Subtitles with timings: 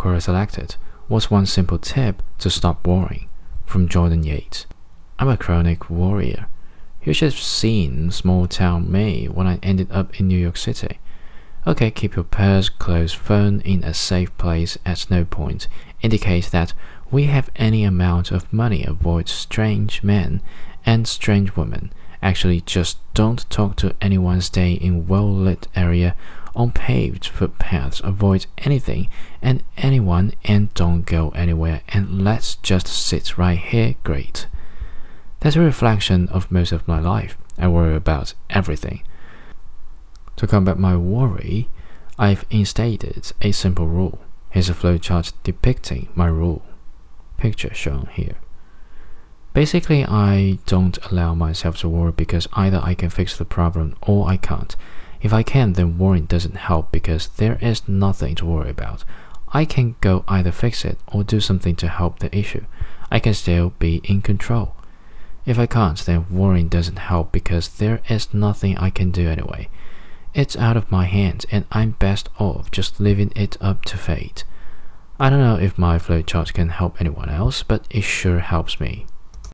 [0.00, 0.76] Quora selected.
[1.08, 3.28] What's one simple tip to stop worrying?
[3.66, 4.64] From Jordan Yates.
[5.18, 6.46] I'm a chronic worrier.
[7.04, 11.00] You should have seen small town me when I ended up in New York City.
[11.66, 15.68] Okay, keep your purse, clothes, phone in a safe place at no point
[16.00, 16.72] indicate that
[17.10, 18.82] we have any amount of money.
[18.86, 20.40] Avoid strange men
[20.86, 21.92] and strange women.
[22.22, 24.40] Actually, just don't talk to anyone.
[24.40, 26.14] Stay in well-lit area
[26.54, 28.00] on paved footpaths.
[28.04, 29.08] Avoid anything
[29.40, 31.82] and anyone, and don't go anywhere.
[31.88, 33.94] And let's just sit right here.
[34.04, 34.46] Great.
[35.40, 37.38] That's a reflection of most of my life.
[37.56, 39.02] I worry about everything.
[40.36, 41.68] To combat my worry,
[42.18, 44.20] I've instated a simple rule.
[44.50, 46.62] Here's a flowchart depicting my rule.
[47.38, 48.36] Picture shown here.
[49.52, 54.28] Basically, I don't allow myself to worry because either I can fix the problem or
[54.28, 54.76] I can't.
[55.20, 59.04] If I can, then worrying doesn't help because there is nothing to worry about.
[59.52, 62.64] I can go either fix it or do something to help the issue.
[63.10, 64.76] I can still be in control.
[65.44, 69.68] If I can't, then worrying doesn't help because there is nothing I can do anyway.
[70.32, 74.44] It's out of my hands and I'm best off just leaving it up to fate.
[75.18, 79.06] I don't know if my flowchart can help anyone else, but it sure helps me.